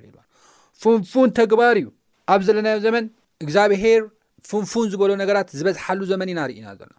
[0.84, 1.88] ፍንፉን ተግባር እዩ
[2.34, 3.06] ኣብ ዘለናዮ ዘመን
[3.46, 4.04] እግዚኣብሄር
[4.50, 6.94] ፍንፉን ዝበሎ ነገራት ዝበዝሓሉ ዘመን ኢና ርእ ና ና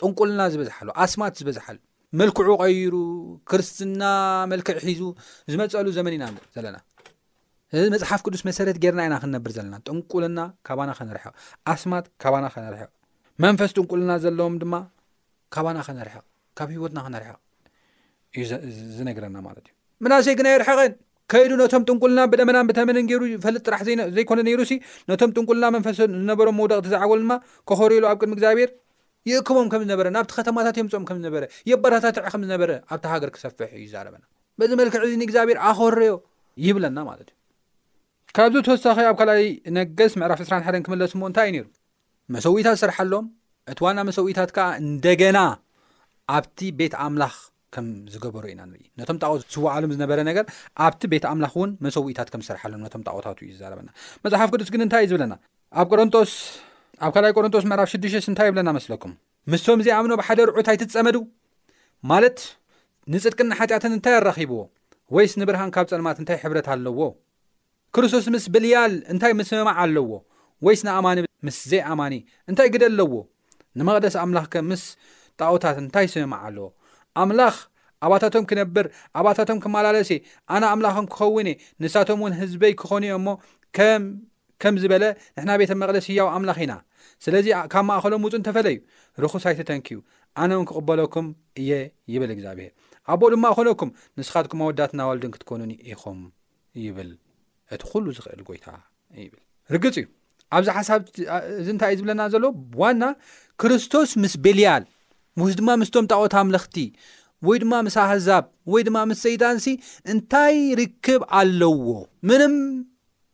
[0.00, 1.76] ጥንቁልና ዝበዝሓሉ ኣስማት ዝበዝሓሉ
[2.20, 2.94] መልክዑ ቀይሩ
[3.50, 4.02] ክርስትና
[4.52, 5.02] መልክዕ ሒዙ
[5.52, 6.24] ዝመፀሉ ዘመን ኢና
[6.56, 6.76] ዘለና
[7.78, 11.34] እዚ መፅሓፍ ቅዱስ መሰረት ገርና ኢና ክንነብር ዘለና ጥንቁልና ካባና ከነርሕቕ
[11.72, 12.90] ኣስማት ካባና ከነርሕቕ
[13.44, 14.76] መንፈስ ጥንቁልና ዘለዎም ድማ
[15.56, 16.24] ካባና ከነርሐቕ
[16.58, 17.38] ካብ ሂወትና ክነርሕቕ
[18.34, 18.42] እዩ
[18.96, 19.72] ዝነግረና ማለት እዩ
[20.04, 20.92] ምናእሰይ ግና የርሕቀን
[21.32, 23.80] ከይዱ ነቶም ጥንቁልና ብደመናን ብተመንን ገይሩ ይፈልጥ ጥራሕ
[24.16, 24.74] ዘይኮነ ነይሩ ሲ
[25.10, 27.34] ነቶም ጥንቁልና መንፈስ ዝነበሮም መውደቅ ቲዝዓገሉ ድማ
[27.70, 28.70] ከኸርሉ ኣብ ቅድሚ ግዚኣብሔር
[29.30, 34.22] ይእክቦም ከም ዝነበረ ናብቲ ከተማታት የምፆኦም ከምዝነበረ የባታታትዕ ከምዝነበረ ኣብ ሃገር ክሰፍሕ እዩይዛረበና
[34.60, 36.14] በዚ መልክዕ ዚእግዚኣብሔር ኣኸርዮ
[36.66, 37.36] ይብለና ማለት እዩ
[38.38, 39.46] ካብዚ ተወሳኺ ኣብ ካልኣይ
[39.78, 41.66] ነገስ ምዕራፍ 2ሓን ክመለስ ሞ እንታይእዩ ነይሩ
[42.34, 43.26] መሰዊታት ዝስርሓሎም
[43.72, 45.38] እቲ ዋና መሰዊኢታት ከዓ እንደገና
[46.38, 47.34] ኣብቲ ቤት ኣምላኽ
[47.74, 50.44] ከም ዝገበሩ ኢና ንርኢ ነቶም ጣቅት ዝዋዕሎም ዝነበረ ነገር
[50.86, 53.88] ኣብቲ ቤት ኣምላኽ እውን መሰዊኢታት ከም ዝሰርሓሎ ነቶም ጣዖታት እዩ ዝዛረበና
[54.24, 55.34] መጽሓፍ ቅዱስ ግን እንታይ እዩ ዝብለና
[55.80, 56.32] ኣብ ቆንጦስ
[57.06, 59.12] ኣብ 2ልይ ቆሮንጦስ ምዕራፍ 6ዱሽስ እንታይ የብለና መስለኩም
[59.52, 61.16] ምስቶም ዘይኣምኖ ብሓደ ርዑት ይትፀመዱ
[62.12, 62.40] ማለት
[63.12, 64.58] ንፅድቅና ሓጢኣትን እንታይ ኣራኺብዎ
[65.16, 67.00] ወይስ ንብርሃን ካብ ፀልማት እንታይ ሕብረት ኣለዎ
[67.96, 70.10] ክርስቶስ ምስ ብልያል እንታይ ምስምማዕ ኣለዎ
[70.66, 72.14] ወይስ ንኣማኒ ምስ ዘይኣማኒ
[72.50, 73.14] እንታይ ግደ ኣለዎ
[73.78, 74.82] ንመቕደስ ኣምላኽ ከ ምስ
[75.40, 76.66] ጣዖታት እንታይ ስምማዕ ኣለዎ
[77.22, 77.54] ኣምላኽ
[78.06, 78.86] ኣባታቶም ክነብር
[79.20, 80.10] ኣባታቶም ክመላለሰ
[80.56, 83.28] ኣነ ኣምላኹም ክኸውንእ ንሳቶም እውን ህዝበይ ክኾኑ ዮም እሞ
[83.76, 85.04] ከምከም ዝበለ
[85.36, 86.74] ንሕና ቤተ መቕደስ እያው ኣምላኽ ኢና
[87.24, 88.76] ስለዚ ካብ ማእኸሎም ውፁእ ተፈለዩ
[89.24, 89.98] ርኩሳይተተንኪ ዩ
[90.42, 91.26] ኣነ እውን ክቕበለኩም
[91.62, 91.70] እየ
[92.14, 92.72] ይብል እግዚኣብሄር
[93.14, 96.20] ኣቦ ድማ ኾነኩም ንስኻትኩም ኣወዳትናዋልድን ክትኮኑን ኢኹም
[96.86, 97.10] ይብል
[97.74, 98.66] እቲ ኩሉ ዝኽእል ጎይታ
[99.24, 99.40] ይብል
[99.74, 100.06] ርግፂ እዩ
[100.56, 101.00] ኣብዚ ሓሳብ
[101.60, 102.44] እዚ እንታይ እዩ ዝብለና ዘሎ
[102.82, 103.02] ዋና
[103.62, 104.84] ክርስቶስ ምስ ብልያል
[105.44, 106.76] ውስ ድማ ምስቶም ጣዖት ኣምለኽቲ
[107.48, 109.66] ወይ ድማ ምስ ኣሕዛብ ወይ ድማ ምስ ዘይጣንሲ
[110.12, 111.86] እንታይ ርክብ ኣለዎ
[112.28, 112.54] ምንም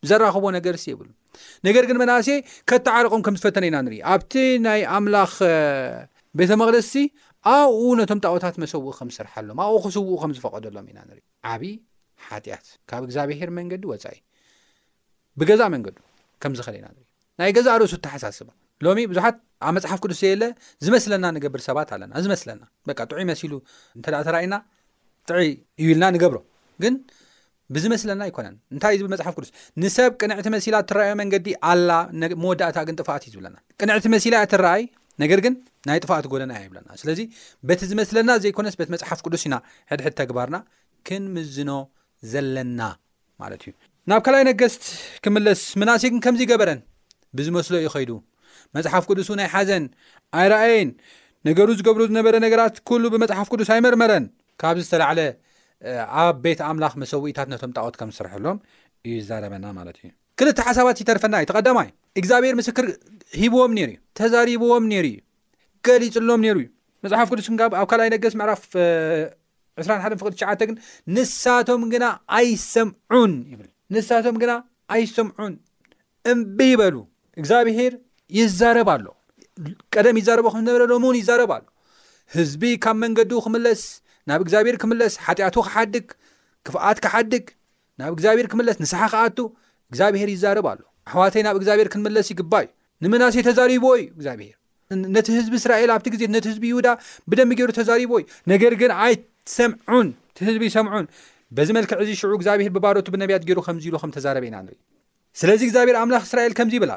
[0.09, 1.09] ዘራኸቦ ነገር ሲ የብሉ
[1.67, 2.29] ነገር ግን መናእሰ
[2.71, 4.35] ከተዓረቆም ከም ዝፈተነ ኢና ንሪኢ ኣብቲ
[4.67, 5.35] ናይ ኣምላኽ
[6.41, 6.95] ቤተ መቅደስሲ
[7.55, 11.73] ኣብኡ ነቶም ጣቦታት መሰውቕ ከም ዝስርሓሎም ኣብኡ ክስውኡ ከም ዝፈቐደሎም ኢና ንሪኢ ዓብዪ
[12.29, 14.17] ሓጢኣት ካብ እግዚኣብሔር መንገዲ ወፃኢ
[15.41, 15.97] ብገዛ መንገዲ
[16.45, 17.05] ከምዝክእለ ኢና ንሪ
[17.41, 18.49] ናይ ገዛ ርእሱ ተሓሳስባ
[18.85, 19.37] ሎሚ ብዙሓት
[19.67, 20.45] ኣብ መፅሓፍ ቅዱስ ዘየ ለ
[20.85, 22.63] ዝመስለና ንገብር ሰባት ኣለና ዝመስለና
[23.11, 23.53] ጥዑ ይመሲሉ
[23.97, 24.55] እንተ ተራይና
[25.29, 25.57] ጥዕ ይብ
[25.93, 26.39] ኢልና ንገብሮ
[26.83, 26.95] ግን
[27.77, 29.51] ብዝመስለና ይኮነን እንታይ ዝብል መፅሓፍ ቅዱስ
[29.83, 34.83] ንሰብ ቅንዕቲ መሲላ እትረኣዮ መንገዲ ኣላመወዳእታ ግን ጥፋኣት እዩ ዝብለና ቅንዕቲ መሲላያ ትረኣይ
[35.23, 35.55] ነገር ግን
[35.89, 37.21] ናይ ጥፋኣት ጎደና እያ ይብለና ስለዚ
[37.69, 39.57] በቲ ዝመስለና ዘይኮነስ በቲ መፅሓፍ ቅዱስ ኢና
[39.93, 40.57] ሕድሕድ ተግባርና
[41.09, 41.73] ክንምዝኖ
[42.33, 42.81] ዘለና
[43.43, 43.73] ማለት እዩ
[44.11, 44.83] ናብ ካላይ ነገስቲ
[45.27, 46.81] ክምለስ ምናእሰይ ግን ከምዚ ገበረን
[47.39, 48.11] ብዝመስሎ ዩ ኸይዱ
[48.77, 49.85] መፅሓፍ ቅዱስ ናይ ሓዘን
[50.41, 50.89] ኣይረኣየን
[51.49, 54.25] ነገሩ ዝገብሩ ዝነበረ ነገራት ኩሉ ብመፅሓፍ ቅዱስ ኣይመርመረን
[54.63, 55.21] ካብዚ ዝተላዕለ
[56.23, 58.57] ኣብ ቤት ኣምላክ መሰዊኢታት ነቶም ጣቆት ከም ዝስርሐሎም
[59.09, 60.09] እዩ ይዛረበና ማለት እዩ
[60.41, 61.89] ክልተ ሓሳባት ይተርፈና እዩ ተቐዳማይ
[62.21, 62.87] እግዚኣብሄር ምስክር
[63.41, 65.19] ሂብዎም ሩ እዩ ተዛሪብዎም ነሩ እዩ
[65.89, 66.69] ገሊፅሎም ነሩ እዩ
[67.07, 67.49] መፅሓፍ ቅዱስ
[67.81, 68.65] ኣብ ካልኣይ ነገስ ምዕራፍ
[69.81, 70.77] 21 ፍቅልትሸዓ ግን
[71.15, 72.05] ንሳቶም ግና
[72.39, 74.53] ኣይሰምዑን ይብል ንሳቶም ግና
[74.95, 75.55] ኣይሰምዑን
[76.33, 76.95] እምብይበሉ
[77.41, 77.93] እግብር
[78.39, 79.05] ይዛረብ ኣሎ
[79.95, 81.63] ቀደም ይዛረቦ ከዝነበረ ሎም እውን ይዛረብ ኣሎ
[82.37, 83.83] ህዝቢ ካብ መንገዲ ክምለስ
[84.29, 86.07] ናብ እግኣብሔር ክምለስ ሓጢኣቱ ክሓድግ
[86.67, 87.47] ክፍኣት ክሓድግ
[88.01, 89.39] ናብ እግዚኣብሔር ክምለስ ንስሓ ክኣቱ
[89.91, 92.69] እግዚኣብሄር ይዛረብ ኣሎ ኣሕዋተይ ናብ እግዚኣብሔር ክንምለስ ይግባእዩ
[93.05, 94.55] ንመናሴይ ተዛሪቦዎ ዩ እግዚኣብሄር
[95.17, 96.89] ነቲ ህዝቢ እስራኤል ኣብቲ ግዜ ነቲ ህዝቢ ይሁዳ
[97.31, 100.09] ብደሚ ገይሩ ተዛሪቦዩ ነገር ግን ኣይሰምዑን
[100.49, 101.07] ህዝቢ ይሰምዑን
[101.57, 104.59] በዚ መልክዕ ዚ ሽዑ እግዚኣብሄር ብባሮቱ ብነቢያት ይሩ ከምዚኢሉ ምተዛረበ ኢና
[105.43, 106.91] ስለዚ እግዚኣብሄር ምላክ እስራኤል ከምዚይብል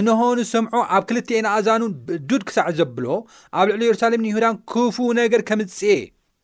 [0.00, 3.06] እንኮኑ ስምዖ ኣብ ክልትኤን ኣዛኑን ብዱድ ክሳዕ ዘብሎ
[3.60, 5.92] ኣብ ልዕሊ የሩሳሌም ንይሁዳን ክፉ ነገር ከምፅአ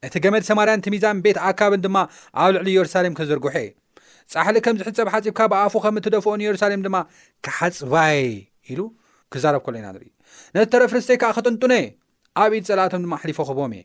[0.07, 1.96] እቲ ገመድ ሰማርያን ቲ ሚዛን ቤት ኣካብን ድማ
[2.42, 3.53] ኣብ ልዕሊ የሩሳሌም ክዘርግሑ
[4.33, 6.96] ጻሕሊእ ከምዝሕፀብ ሓፂብካ ብኣፉ ከም እትደፍኦን የሩሳሌም ድማ
[7.46, 8.20] ክሓፅባይ
[8.72, 8.81] ኢሉ
[9.33, 10.11] ክዛረብ ከሎ ኢና ንሪኢ
[10.57, 11.74] ነቲ ተረፍርስተይ ከዓ ክጥንጡነ
[12.42, 13.83] ኣብ ኢድ ጸላኣቶም ድማ ሊፎ ክቦም እየ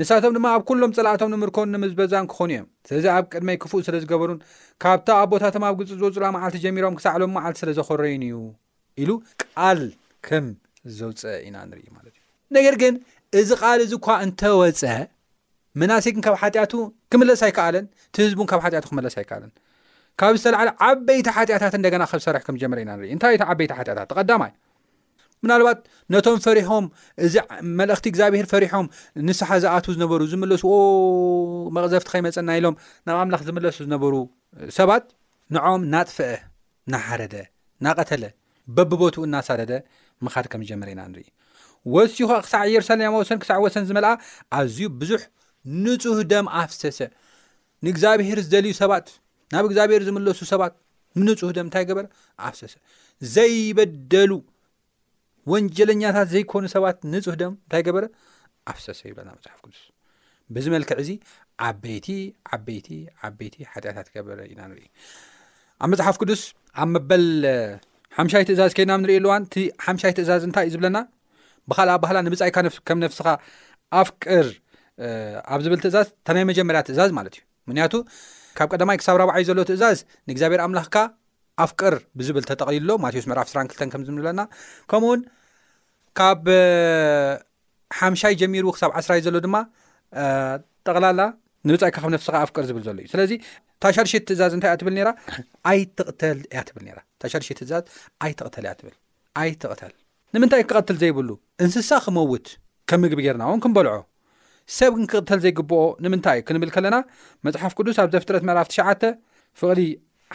[0.00, 4.38] ንሳቶም ድማ ኣብ ኩሎም ጸላኣቶም ንምርከቡን ንምዝበዛን ክኾኑ እዮም ስለዚ ኣብ ቅድመይ ክፉእ ስለ ዝገበሩን
[4.84, 8.36] ካብታ ኣብ ቦታቶም ኣብ ግጹ ዝውፅላ መዓልቲ ጀሚሮም ክሳዕሎም ዓልቲ ስለዘኽረዩን እዩ
[9.02, 9.10] ኢሉ
[9.42, 9.80] ቃል
[10.26, 10.46] ከም
[10.98, 12.22] ዘውፅአ ኢና ንርኢ ማለት እዩ
[12.56, 12.94] ነገር ግን
[13.40, 14.96] እዚ ቓል እዚ ኳ እንተወፀአ
[15.80, 16.72] መናሰይ ግን ካብ ሓጢኣቱ
[17.12, 19.50] ክመለስ ኣይከኣለን እቲህዝቡን ካብ ሓጢኣቱ ክመለስ ኣይከኣለን
[20.20, 24.52] ካብ ዝተላዓለ ዓበይቲ ሓጢኣታት እንደገና ከብ ሰርሕ ከምጀመረ ኢና ንርኢ እንታይ ዓበይቲ ሓጢኣታት ተቐዳማይ
[25.44, 25.78] ምናልባት
[26.14, 26.84] ነቶም ፈሪሖም
[27.26, 27.34] እዚ
[27.80, 28.86] መልእኽቲ እግዚኣብሔር ፈሪሖም
[29.28, 30.64] ንስሓ ዝኣት ዝነበሩ ዝምለሱ
[31.76, 32.74] መቕዘፍቲ ከይመፀና ኢሎም
[33.08, 34.14] ናብ ኣምላኽ ዝመለሱ ዝነበሩ
[34.78, 35.04] ሰባት
[35.56, 36.30] ንዖም ናጥፍአ
[36.94, 37.34] ናሓረደ
[37.86, 38.24] ናቐተለ
[38.76, 39.72] በብቦት እናሳደደ
[40.24, 41.28] ምኻድ ከምጀመረ ኢና ንሪኢ
[41.94, 44.10] ወሲኮ ክሳዕ ኢየሩሳሌማ ወሰን ክሳዕ ወሰን ዝመልኣ
[44.58, 45.22] ኣዝዩ ብዙሕ
[45.84, 46.98] ንፁህ ደም ኣፍሰሰ
[47.86, 49.06] ንእግዚኣብሔር ዝደልዩ ሰባት
[49.54, 50.74] ናብ እግዚኣብሔር ዝመለሱ ሰባት
[51.26, 52.04] ንፁህ ደም እንታይ ገበረ
[52.48, 52.74] ኣፍሰሰ
[53.34, 54.32] ዘይበደሉ
[55.52, 58.04] ወንጀለኛታት ዘይኮኑ ሰባት ንፁህ ደም እንታይ ገበረ
[58.72, 59.80] ኣፍሰሰ ይብለናብ መፅሓፍ ቅዱስ
[60.54, 61.10] ብዚ መልክዕ እዚ
[61.68, 62.08] ዓበይቲ
[62.54, 62.88] ዓበይቲ
[63.28, 64.88] ዓበይቲ ሓጢኣታት ገበረ ኢና ንሪኢ
[65.84, 66.42] ኣብ መፅሓፍ ቅዱስ
[66.82, 67.24] ኣብ መበል
[68.18, 69.54] ሓምሻይ ትእዛዝ ከና ብ ንሪኢ ሉዋን እቲ
[69.86, 70.98] ሓምሻይ ትእዛዝ እንታይ እዩ ዝብለና
[71.70, 73.26] ብካልኣ ባህላ ንብጻይከም ነፍስኻ
[74.00, 74.46] ኣፍቅር
[75.54, 77.94] ኣብ ዝብል ትእዛዝ እታናይ መጀመርያ ትእዛዝ ማለት እዩ ምክንያቱ
[78.58, 79.98] ካብ ቀዳማይ ክሳብ 4ብዓይ ዘሎ ትእዛዝ
[80.28, 80.96] ንእግዚኣብሔር ኣምላኽካ
[81.64, 84.40] ኣፍቅር ብዝብል ተጠቕሊሉ ሎ ማቴዎስ ምዕራፍ 22 ከምዝምንብለና
[84.92, 85.20] ከምኡ ውን
[86.20, 86.44] ካብ
[87.98, 89.56] ሓምሻይ ጀሚሩ ክሳብ ዓ0ራይ ዘሎ ድማ
[90.86, 91.20] ጠቕላላ
[91.68, 93.32] ንብጻይካ ከም ነፍስካ ኣፍቅር ዝብል ዘሎ እዩ ስለዚ
[93.84, 94.94] ታሻርሽት ትእዛዝ እታይ እያ ትብል
[95.70, 96.86] ኣይ ትቕተል እያ ትብል
[97.32, 97.84] ሻርሽ ትእዛዝ
[98.24, 98.94] ኣይ ትቕተል እያ ትብል
[99.40, 99.92] ኣይ ትቕተል
[100.34, 101.28] ንምንታይ ክቐትል ዘይብሉ
[101.64, 102.46] እንስሳ ክመውት
[102.90, 103.94] ከም ምግቢ ጌርና ወን ክንበልዖ
[104.78, 106.96] ሰብ እግን ክቕተል ዘይግብኦ ንምንታይ ክንብል ከለና
[107.46, 108.86] መፅሓፍ ቅዱስ ኣብ ዘፍጥረት መዕላፍ ትሽዓ
[109.60, 109.80] ፍቕሊ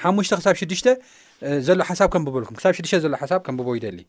[0.01, 0.81] ሓሙሽ ክሳብ 6ዱሽ
[1.67, 3.99] ዘሎ ሓሳብ ከምብበልኩም ብ 6ሽ ዘሎ ሓሳብ ከም ብቦ ይደሊ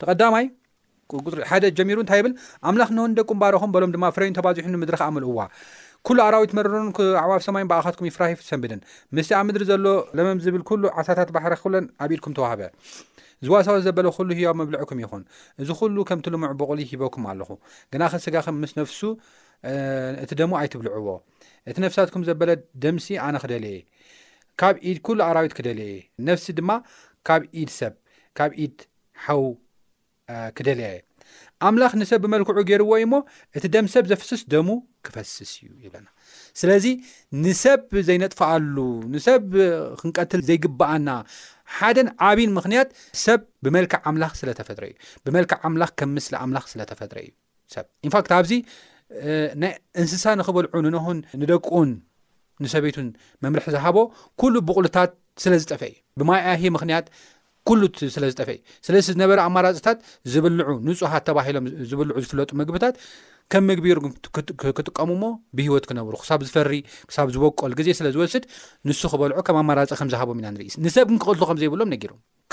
[0.00, 0.46] ተቐዳማይ
[1.50, 2.32] ሓደ ጀሚሩ እንታይ ብል
[2.68, 5.38] ኣምላኽ ንሆንደ ቁምባሮኹም በሎም ድማ ፍረይን ተባዝሑ ንምድሪ ከኣ መልእዋ
[6.06, 8.80] ኩሉ ኣራዊት መረሮን ዓ ብ ሰማይን በኣካትኩም ይፍራሂፍሰንብድን
[9.16, 9.86] ምስ ኣብ ምድሪ ዘሎ
[10.18, 12.60] ለመም ዝብል ሉ ዓሳታት ባሕረ ክብሎን ኣብ ኢድኩም ተዋህበ
[13.46, 15.22] ዝዋሳዊ ዘበለ ኩሉ ህዮብ መብልዕኩም ይኹን
[15.62, 17.50] እዚ ኩሉ ከምትልምዑ በቕሊ ሂበኩም ኣለኹ
[17.94, 19.00] ግና ከስጋኸም ምስ ነፍሱ
[20.24, 21.08] እቲ ደሙ ኣይትብልዕዎ
[21.70, 22.50] እቲ ነፍሳትኩም ዘበለ
[22.84, 23.76] ደምሲ ኣነ ክደልየ
[24.62, 25.90] ካብ ኢድ ሉ ኣራዊት ክደልየ
[26.28, 26.70] ነፍሲ ድማ
[27.30, 27.94] ካብ ኢድ ሰብ
[28.40, 28.78] ካብ ኢድ
[29.24, 29.42] ሓው
[30.58, 30.98] ክደልያየ
[31.66, 33.14] ኣምላኽ ንሰብ ብመልክዑ ገይርዎ ዩሞ
[33.56, 34.68] እቲ ደም ሰብ ዘፍስስ ደሙ
[35.06, 36.08] ክፈስስ እዩ ይብለና
[36.60, 36.86] ስለዚ
[37.44, 38.76] ንሰብ ዘይነጥፋኣሉ
[39.14, 39.44] ንሰብ
[40.00, 41.08] ክንቀትል ዘይግባኣና
[41.76, 42.88] ሓደን ዓብን ምክንያት
[43.24, 44.94] ሰብ ብመልክዕ ኣምላኽ ስለተፈጥረ እዩ
[45.26, 47.32] ብመልክዕ ኣምላኽ ከም ምስሊ ኣምላኽ ስለተፈጥረ እዩ
[47.74, 48.52] ሰብ ኢንፋክት ኣብዚ
[49.62, 51.90] ናይ እንስሳ ንክበልዑ ንኹን ንደቁኡን
[52.64, 53.08] ንሰበይቱን
[53.44, 53.96] መምርሒ ዝሃቦ
[54.40, 55.10] ኩሉ ብቕልታት
[55.42, 57.06] ስለ ዝጠፍአ እዩ ብማኣሂ ምክንያት
[57.68, 57.82] ኩሉ
[58.14, 59.98] ስለ ዝጠፈዩ ስለቲ ዝነበረ ኣማራፅታት
[60.32, 62.96] ዝብልዑ ንፁሓት ተባሂሎም ዝብልዑ ዝፍለጡ ምግብታት
[63.52, 65.24] ከም ምግቢሩክጥቀሙ ሞ
[65.58, 66.72] ብሂወት ክነብሩ ክሳብ ዝፈሪ
[67.10, 68.44] ክሳብ ዝበቆል ግዜ ስለ ዝወስድ
[68.90, 72.04] ንሱ ክበልዑ ከም ኣማራፂ ከምዝሃቦም ኢና ንኢ ንሰብ ክቅል ከምዘይብሎም ነም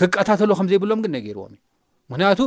[0.02, 1.62] ክቀታተሉ ከምዘይብሎም ግን ነርዎም እዩ
[2.12, 2.40] ምክንያቱ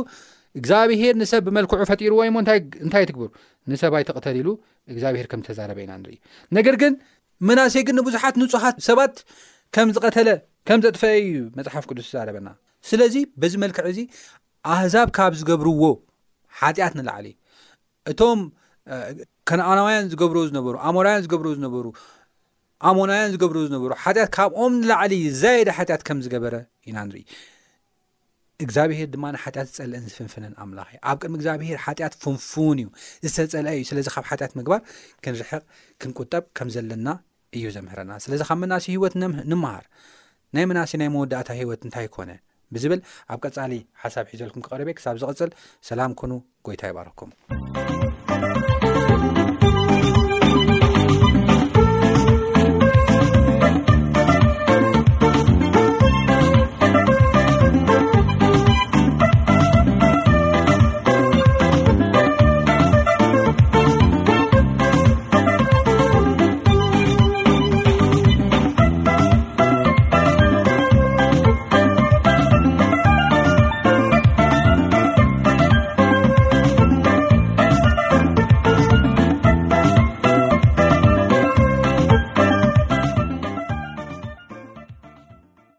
[0.59, 2.37] እግዚኣብሄር ንሰብ ብመልክዑ ፈጢሩዎ ይሞ
[2.85, 3.29] እንታይ ትግብር
[3.71, 4.49] ንሰባይ ተቀተል ኢሉ
[4.91, 6.15] እግዚኣብሄር ከም ዝተዛረበ ኢና ንኢ
[6.59, 6.93] ነገር ግን
[7.47, 9.15] መናሰይ ግን ንብዙሓት ንሓት ሰባት
[9.75, 10.29] ከም ዝቀተለ
[10.67, 12.47] ከም ዘጥፈአዩ እዩ መፅሓፍ ቅዱስ ዛረበና
[12.87, 13.99] ስለዚ በዚ መልክዕ እዚ
[14.73, 15.83] ኣህዛብ ካብ ዝገብርዎ
[16.59, 17.33] ሓጢኣት ንላዕለዩ
[18.11, 18.39] እቶም
[19.49, 21.85] ከነኣናዋያን ዝገብር ዝነበሩ ኣሞራውያን ዝገብርዎ ዝነበሩ
[22.89, 26.55] ኣሞናውያን ዝገብርዎ ዝነበሩ ሓጢት ካብኦም ንላዕሊ ዘየደ ሓጢያት ከም ዝገበረ
[26.87, 27.23] ኢና ንሪኢ
[28.65, 32.87] እግዚኣብሄር ድማ ሓጢኣት ዝፀልአን ዝፍንፍንን ኣምላኽ እ ኣብ ቅድሚ እግዚኣብሄር ሓጢኣት ፍንፉን እዩ
[33.33, 34.81] ዝተፀልአ እዩ ስለዚ ካብ ሓጢያት ምግባር
[35.25, 35.63] ክንርሕቕ
[36.03, 37.07] ክንቁጠብ ከም ዘለና
[37.59, 39.15] እዩ ዘምህረና ስለዚ ካብ መናእሲ ሂወት
[39.53, 39.85] ንምሃር
[40.55, 42.31] ናይ መናእሲ ናይ መወዳእታ ህይወት እንታይ ኮነ
[42.75, 42.99] ብዝብል
[43.33, 45.51] ኣብ ቀጻሊ ሓሳብ ሒዘልኩም ክቐርቤየ ክሳብ ዝቕፅል
[45.89, 46.31] ሰላም ኮኑ
[46.69, 48.06] ጎይታ ይባረኩም